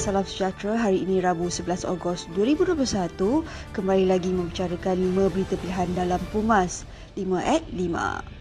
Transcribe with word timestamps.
Salam 0.00 0.24
sejahtera. 0.24 0.80
Hari 0.80 1.04
ini 1.04 1.20
Rabu 1.20 1.52
11 1.52 1.84
Ogos 1.84 2.24
2021 2.32 3.44
kembali 3.76 4.08
lagi 4.08 4.32
membicarakan 4.32 4.96
5 4.96 5.28
berita 5.28 5.60
pilihan 5.60 5.92
dalam 5.92 6.16
Pumas. 6.32 6.88
5 7.20 7.36
at 7.36 7.60
5 7.68 8.39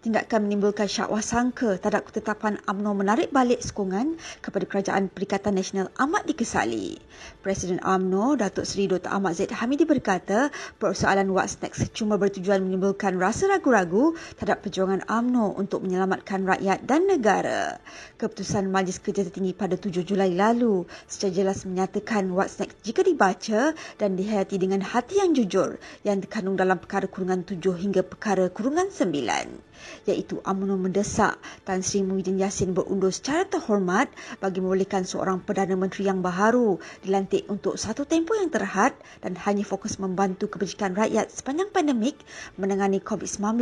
tindakan 0.00 0.48
menimbulkan 0.48 0.88
syakwa 0.88 1.20
sangka 1.20 1.76
terhadap 1.76 2.08
ketetapan 2.08 2.56
UMNO 2.64 3.04
menarik 3.04 3.28
balik 3.28 3.60
sokongan 3.60 4.16
kepada 4.40 4.64
Kerajaan 4.64 5.12
Perikatan 5.12 5.52
Nasional 5.52 5.92
amat 6.00 6.24
dikesali. 6.24 6.96
Presiden 7.44 7.84
UMNO, 7.84 8.40
Datuk 8.40 8.64
Seri 8.64 8.88
Dr. 8.88 9.12
Ahmad 9.12 9.36
Zaid 9.36 9.52
Hamidi 9.52 9.84
berkata, 9.84 10.48
persoalan 10.80 11.28
What's 11.36 11.60
Next 11.60 11.92
cuma 11.92 12.16
bertujuan 12.16 12.64
menimbulkan 12.64 13.20
rasa 13.20 13.52
ragu-ragu 13.52 14.16
terhadap 14.40 14.64
perjuangan 14.64 15.04
UMNO 15.04 15.60
untuk 15.60 15.84
menyelamatkan 15.84 16.48
rakyat 16.48 16.80
dan 16.88 17.04
negara. 17.04 17.76
Keputusan 18.16 18.72
Majlis 18.72 19.04
Kerja 19.04 19.28
Tertinggi 19.28 19.52
pada 19.52 19.76
7 19.76 20.00
Julai 20.00 20.32
lalu 20.32 20.88
secara 21.12 21.44
jelas 21.44 21.68
menyatakan 21.68 22.32
What's 22.32 22.56
Next 22.56 22.80
jika 22.80 23.04
dibaca 23.04 23.76
dan 24.00 24.16
dihayati 24.16 24.56
dengan 24.56 24.80
hati 24.80 25.20
yang 25.20 25.36
jujur 25.36 25.76
yang 26.08 26.24
terkandung 26.24 26.56
dalam 26.56 26.80
perkara 26.80 27.04
kurungan 27.04 27.44
7 27.44 27.60
hingga 27.76 28.00
perkara 28.00 28.48
kurungan 28.48 28.88
9 28.88 29.68
iaitu 30.04 30.44
UMNO 30.44 30.76
mendesak 30.76 31.40
Tan 31.64 31.80
Sri 31.80 32.04
Muhyiddin 32.04 32.36
Yassin 32.36 32.76
berundur 32.76 33.08
secara 33.08 33.48
terhormat 33.48 34.12
bagi 34.38 34.60
membolehkan 34.60 35.08
seorang 35.08 35.40
Perdana 35.40 35.74
Menteri 35.74 36.06
yang 36.06 36.20
baharu 36.20 36.76
dilantik 37.00 37.48
untuk 37.48 37.80
satu 37.80 38.04
tempoh 38.04 38.36
yang 38.36 38.52
terhad 38.52 38.92
dan 39.24 39.38
hanya 39.40 39.64
fokus 39.64 39.96
membantu 39.96 40.52
kebajikan 40.52 40.92
rakyat 40.92 41.32
sepanjang 41.32 41.72
pandemik 41.72 42.20
menangani 42.60 43.00
COVID-19 43.00 43.56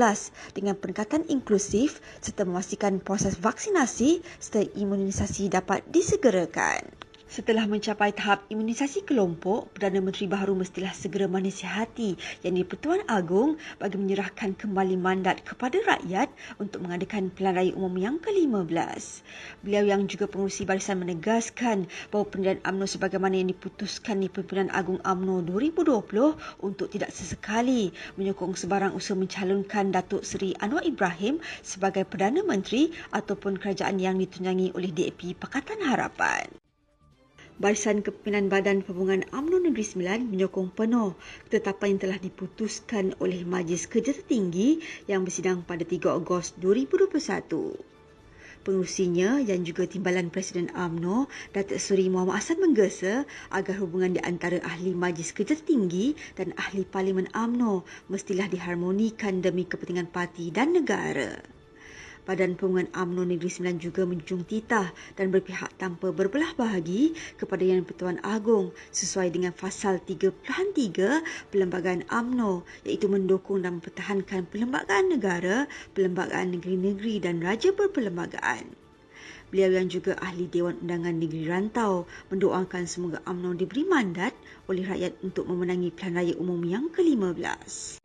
dengan 0.59 0.75
pendekatan 0.75 1.23
inklusif 1.31 2.03
serta 2.19 2.43
memastikan 2.43 2.99
proses 2.99 3.39
vaksinasi 3.39 4.25
serta 4.43 4.67
imunisasi 4.75 5.47
dapat 5.47 5.87
disegerakan. 5.87 6.98
Setelah 7.29 7.69
mencapai 7.69 8.17
tahap 8.17 8.49
imunisasi 8.49 9.05
kelompok, 9.05 9.69
Perdana 9.77 10.01
Menteri 10.01 10.25
baharu 10.25 10.57
mestilah 10.57 10.97
segera 10.97 11.29
menasihati 11.29 12.17
yang 12.41 12.57
di 12.57 12.65
Pertuan 12.65 13.05
Agong 13.05 13.61
bagi 13.77 14.01
menyerahkan 14.01 14.57
kembali 14.57 14.97
mandat 14.97 15.45
kepada 15.45 15.77
rakyat 15.85 16.33
untuk 16.57 16.89
mengadakan 16.89 17.29
pilihan 17.29 17.53
raya 17.53 17.73
umum 17.77 17.93
yang 18.01 18.17
ke-15. 18.17 19.21
Beliau 19.61 19.85
yang 19.85 20.09
juga 20.09 20.25
pengurusi 20.25 20.65
barisan 20.65 21.05
menegaskan 21.05 21.85
bahawa 22.09 22.25
pendirian 22.33 22.65
UMNO 22.65 22.89
sebagaimana 22.97 23.37
yang 23.37 23.53
diputuskan 23.53 24.25
di 24.25 24.33
Pimpinan 24.33 24.73
Agung 24.73 24.97
UMNO 25.05 25.45
2020 25.53 26.65
untuk 26.65 26.89
tidak 26.89 27.13
sesekali 27.13 27.93
menyokong 28.17 28.57
sebarang 28.57 28.97
usaha 28.97 29.13
mencalonkan 29.13 29.93
Datuk 29.93 30.25
Seri 30.25 30.57
Anwar 30.65 30.81
Ibrahim 30.81 31.45
sebagai 31.61 32.09
Perdana 32.09 32.41
Menteri 32.41 32.89
ataupun 33.13 33.61
kerajaan 33.61 34.01
yang 34.01 34.17
ditunjangi 34.17 34.73
oleh 34.73 34.89
DAP 34.97 35.37
Pakatan 35.37 35.85
Harapan. 35.85 36.58
Barisan 37.59 38.07
Kepimpinan 38.07 38.47
Badan 38.47 38.87
Pembangunan 38.87 39.27
UMNO 39.35 39.59
Negeri 39.67 39.83
Sembilan 39.83 40.31
menyokong 40.31 40.71
penuh 40.71 41.19
ketetapan 41.51 41.99
yang 41.99 42.01
telah 42.07 42.19
diputuskan 42.23 43.19
oleh 43.19 43.43
Majlis 43.43 43.91
Kerja 43.91 44.15
Tertinggi 44.15 44.79
yang 45.11 45.27
bersidang 45.27 45.67
pada 45.67 45.83
3 45.83 46.23
Ogos 46.23 46.55
2021. 46.63 47.19
Pengurusinya 48.63 49.43
yang 49.43 49.67
juga 49.67 49.91
timbalan 49.91 50.31
Presiden 50.31 50.71
UMNO, 50.71 51.27
Datuk 51.51 51.83
Seri 51.83 52.07
Muhammad 52.07 52.39
Hassan 52.39 52.63
menggesa 52.63 53.27
agar 53.51 53.75
hubungan 53.83 54.15
di 54.15 54.23
antara 54.23 54.63
ahli 54.63 54.95
Majlis 54.95 55.35
Kerja 55.35 55.59
Tertinggi 55.59 56.15
dan 56.39 56.55
ahli 56.55 56.87
Parlimen 56.87 57.27
UMNO 57.35 57.83
mestilah 58.07 58.47
diharmonikan 58.47 59.43
demi 59.43 59.67
kepentingan 59.67 60.07
parti 60.07 60.55
dan 60.55 60.79
negara. 60.79 61.58
Badan 62.29 62.61
Pembangunan 62.61 62.93
UMNO 62.93 63.25
Negeri 63.25 63.49
Sembilan 63.49 63.81
juga 63.81 64.05
menjunjung 64.05 64.45
titah 64.45 64.93
dan 65.17 65.33
berpihak 65.33 65.81
tanpa 65.81 66.13
berbelah 66.13 66.53
bahagi 66.61 67.17
kepada 67.41 67.65
Yang 67.65 67.89
Pertuan 67.89 68.21
Agong 68.21 68.77
sesuai 68.93 69.33
dengan 69.33 69.57
fasal 69.57 69.97
3.3 70.05 71.25
Perlembagaan 71.49 72.05
UMNO 72.05 72.69
iaitu 72.85 73.09
mendukung 73.09 73.65
dan 73.65 73.81
mempertahankan 73.81 74.45
perlembagaan 74.45 75.09
negara, 75.09 75.65
perlembagaan 75.97 76.53
negeri-negeri 76.53 77.17
dan 77.25 77.41
raja 77.41 77.73
berperlembagaan. 77.73 78.77
Beliau 79.49 79.81
yang 79.81 79.89
juga 79.89 80.13
ahli 80.21 80.45
Dewan 80.53 80.85
Undangan 80.85 81.17
Negeri 81.17 81.49
Rantau 81.49 82.05
mendoakan 82.29 82.85
semoga 82.85 83.25
UMNO 83.25 83.57
diberi 83.57 83.89
mandat 83.89 84.37
oleh 84.69 84.85
rakyat 84.85 85.17
untuk 85.25 85.49
memenangi 85.49 85.89
pilihan 85.97 86.13
raya 86.13 86.35
umum 86.37 86.61
yang 86.61 86.93
ke-15 86.93 87.98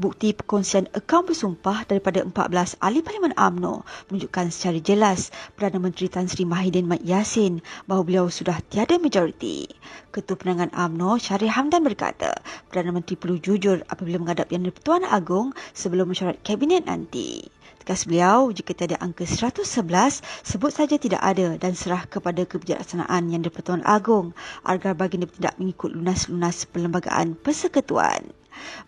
bukti 0.00 0.32
perkongsian 0.32 0.88
akaun 0.96 1.28
bersumpah 1.28 1.84
daripada 1.84 2.24
14 2.24 2.80
ahli 2.80 3.04
Parlimen 3.04 3.36
AMNO 3.36 3.84
menunjukkan 4.08 4.48
secara 4.48 4.80
jelas 4.80 5.28
Perdana 5.52 5.76
Menteri 5.76 6.08
Tan 6.08 6.24
Sri 6.24 6.48
Mahidin 6.48 6.88
Mat 6.88 7.04
Yassin 7.04 7.60
bahawa 7.84 8.08
beliau 8.08 8.26
sudah 8.32 8.64
tiada 8.72 8.96
majoriti. 8.96 9.68
Ketua 10.08 10.40
Penangan 10.40 10.72
AMNO 10.72 11.20
Syarif 11.20 11.52
Hamdan 11.52 11.84
berkata, 11.84 12.32
Perdana 12.72 12.96
Menteri 12.96 13.20
perlu 13.20 13.36
jujur 13.36 13.84
apabila 13.92 14.16
menghadap 14.16 14.48
Yang 14.48 14.80
Pertuan 14.80 15.04
Agong 15.04 15.52
sebelum 15.76 16.08
mesyuarat 16.08 16.40
kabinet 16.40 16.88
nanti. 16.88 17.44
Tegas 17.84 18.08
beliau, 18.08 18.48
jika 18.56 18.72
tiada 18.72 18.96
angka 19.04 19.28
111, 19.28 20.24
sebut 20.44 20.72
saja 20.72 20.96
tidak 20.96 21.20
ada 21.20 21.60
dan 21.60 21.76
serah 21.76 22.08
kepada 22.08 22.48
kebijaksanaan 22.48 23.28
Yang 23.28 23.52
Pertuan 23.52 23.84
Agong 23.84 24.32
agar 24.64 24.96
baginda 24.96 25.28
tidak 25.28 25.60
mengikut 25.60 25.92
lunas-lunas 25.92 26.64
perlembagaan 26.64 27.36
persekutuan. 27.36 28.39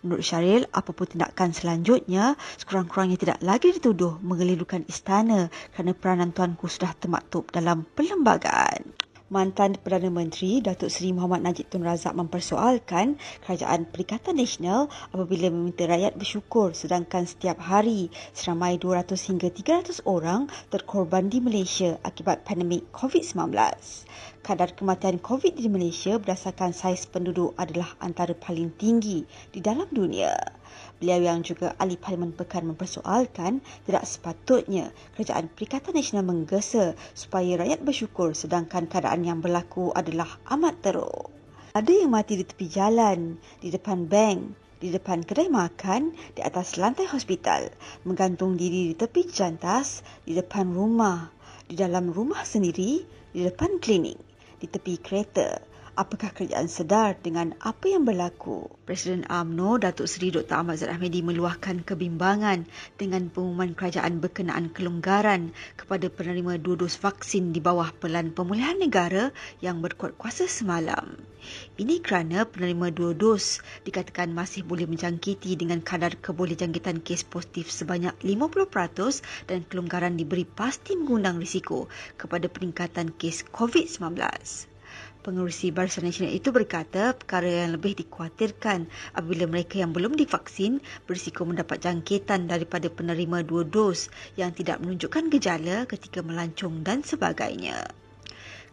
Menurut 0.03 0.23
Syaril, 0.23 0.63
apapun 0.71 1.07
tindakan 1.07 1.51
selanjutnya, 1.55 2.39
sekurang-kurangnya 2.59 3.17
tidak 3.19 3.39
lagi 3.43 3.71
dituduh 3.75 4.19
mengelilukan 4.23 4.83
istana 4.87 5.51
kerana 5.75 5.91
peranan 5.95 6.31
tuanku 6.31 6.67
sudah 6.67 6.95
termaktub 6.95 7.47
dalam 7.51 7.83
perlembagaan. 7.83 9.02
Mantan 9.33 9.73
Perdana 9.81 10.13
Menteri 10.13 10.61
Datuk 10.61 10.93
Seri 10.93 11.09
Muhammad 11.09 11.41
Najib 11.41 11.65
Tun 11.65 11.81
Razak 11.81 12.13
mempersoalkan 12.13 13.17
Kerajaan 13.41 13.89
Perikatan 13.89 14.37
Nasional 14.37 14.93
apabila 15.09 15.49
meminta 15.49 15.89
rakyat 15.89 16.13
bersyukur 16.13 16.77
sedangkan 16.77 17.25
setiap 17.25 17.57
hari 17.57 18.13
seramai 18.37 18.77
200 18.77 19.17
hingga 19.17 19.49
300 19.49 20.05
orang 20.05 20.45
terkorban 20.69 21.33
di 21.33 21.41
Malaysia 21.41 21.97
akibat 22.05 22.45
pandemik 22.45 22.85
COVID-19. 22.93 23.57
Kadar 24.45 24.69
kematian 24.77 25.17
COVID 25.17 25.57
di 25.57 25.65
Malaysia 25.65 26.21
berdasarkan 26.21 26.69
saiz 26.69 27.09
penduduk 27.09 27.57
adalah 27.57 27.89
antara 28.05 28.37
paling 28.37 28.69
tinggi 28.77 29.25
di 29.49 29.65
dalam 29.65 29.89
dunia. 29.89 30.61
Beliau 30.97 31.19
yang 31.19 31.43
juga 31.43 31.75
ahli 31.75 31.99
Parlimen 31.99 32.31
Pekan 32.31 32.69
mempersoalkan 32.69 33.59
tidak 33.83 34.03
sepatutnya 34.07 34.93
Kerajaan 35.17 35.51
Perikatan 35.51 35.93
Nasional 35.93 36.25
menggesa 36.25 36.95
supaya 37.11 37.59
rakyat 37.59 37.83
bersyukur 37.83 38.31
sedangkan 38.31 38.87
keadaan 38.87 39.27
yang 39.27 39.39
berlaku 39.43 39.91
adalah 39.91 40.39
amat 40.53 40.79
teruk. 40.79 41.29
Ada 41.73 42.05
yang 42.05 42.13
mati 42.13 42.37
di 42.37 42.45
tepi 42.45 42.69
jalan, 42.69 43.41
di 43.57 43.73
depan 43.73 44.05
bank, 44.05 44.39
di 44.83 44.91
depan 44.91 45.23
kedai 45.23 45.47
makan, 45.47 46.11
di 46.35 46.43
atas 46.43 46.75
lantai 46.75 47.07
hospital, 47.07 47.71
menggantung 48.03 48.59
diri 48.59 48.91
di 48.91 48.95
tepi 48.99 49.25
jantas, 49.31 50.05
di 50.27 50.35
depan 50.35 50.69
rumah, 50.75 51.31
di 51.65 51.79
dalam 51.79 52.11
rumah 52.11 52.43
sendiri, 52.43 53.01
di 53.31 53.41
depan 53.41 53.79
klinik, 53.79 54.19
di 54.59 54.67
tepi 54.67 54.99
kereta, 54.99 55.72
apakah 55.93 56.33
kerajaan 56.33 56.65
sedar 56.65 57.13
dengan 57.21 57.53
apa 57.61 57.85
yang 57.85 58.01
berlaku? 58.01 58.65
Presiden 58.89 59.29
AMNO 59.29 59.77
Datuk 59.77 60.09
Seri 60.09 60.33
Dr. 60.33 60.57
Ahmad 60.57 60.81
Zahid 60.81 60.97
Ahmadi 60.97 61.21
meluahkan 61.21 61.85
kebimbangan 61.85 62.65
dengan 62.97 63.29
pengumuman 63.29 63.77
kerajaan 63.77 64.17
berkenaan 64.17 64.73
kelonggaran 64.73 65.53
kepada 65.77 66.09
penerima 66.09 66.57
dua 66.57 66.81
dos 66.81 66.97
vaksin 66.97 67.53
di 67.53 67.61
bawah 67.61 67.93
Pelan 67.93 68.33
Pemulihan 68.33 68.81
Negara 68.81 69.29
yang 69.61 69.85
berkuat 69.85 70.17
kuasa 70.17 70.49
semalam. 70.49 71.13
Ini 71.77 72.01
kerana 72.01 72.49
penerima 72.49 72.89
dua 72.89 73.13
dos 73.13 73.61
dikatakan 73.85 74.33
masih 74.33 74.65
boleh 74.65 74.89
menjangkiti 74.89 75.53
dengan 75.53 75.77
kadar 75.85 76.17
kebolehjangkitan 76.17 77.05
kes 77.05 77.21
positif 77.21 77.69
sebanyak 77.69 78.17
50% 78.25 79.21
dan 79.45 79.61
kelonggaran 79.69 80.17
diberi 80.17 80.49
pasti 80.49 80.97
mengundang 80.97 81.37
risiko 81.37 81.85
kepada 82.17 82.49
peningkatan 82.49 83.13
kes 83.13 83.45
COVID-19. 83.53 84.72
Pengurusi 85.23 85.71
Barisan 85.71 86.03
Nasional 86.03 86.35
itu 86.35 86.51
berkata 86.51 87.15
perkara 87.15 87.47
yang 87.47 87.79
lebih 87.79 87.95
dikhawatirkan 87.95 88.91
apabila 89.15 89.47
mereka 89.47 89.79
yang 89.79 89.95
belum 89.95 90.19
divaksin 90.19 90.83
berisiko 91.07 91.47
mendapat 91.47 91.79
jangkitan 91.79 92.51
daripada 92.51 92.91
penerima 92.91 93.39
dua 93.47 93.63
dos 93.63 94.11
yang 94.35 94.51
tidak 94.51 94.83
menunjukkan 94.83 95.31
gejala 95.31 95.87
ketika 95.87 96.19
melancong 96.19 96.83
dan 96.83 97.07
sebagainya 97.07 98.02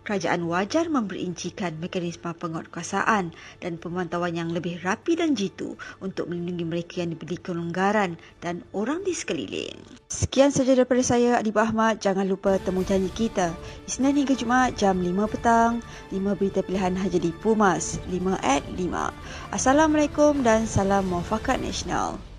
kerajaan 0.02 0.46
wajar 0.48 0.88
memberincikan 0.88 1.76
mekanisme 1.82 2.32
penguatkuasaan 2.32 3.34
dan 3.60 3.72
pemantauan 3.76 4.36
yang 4.36 4.50
lebih 4.50 4.80
rapi 4.80 5.18
dan 5.18 5.36
jitu 5.36 5.76
untuk 6.00 6.30
melindungi 6.30 6.64
mereka 6.64 7.04
yang 7.04 7.12
diberi 7.12 7.36
kelonggaran 7.36 8.16
dan 8.40 8.64
orang 8.72 9.04
di 9.04 9.12
sekeliling. 9.12 9.76
Sekian 10.10 10.50
saja 10.50 10.74
daripada 10.74 11.02
saya, 11.04 11.38
Adib 11.38 11.58
Ahmad. 11.60 11.98
Jangan 12.00 12.26
lupa 12.26 12.56
temu 12.62 12.86
janji 12.86 13.10
kita. 13.12 13.54
Isnin 13.86 14.16
hingga 14.22 14.38
Jumaat 14.38 14.78
jam 14.78 14.98
5 14.98 15.32
petang. 15.32 15.84
5 16.10 16.38
berita 16.38 16.60
pilihan 16.62 16.96
hanya 16.96 17.18
di 17.18 17.30
Pumas. 17.30 17.98
5 18.08 18.38
at 18.40 18.64
5. 18.66 19.54
Assalamualaikum 19.54 20.46
dan 20.46 20.64
salam 20.64 21.06
muafakat 21.10 21.58
nasional. 21.60 22.29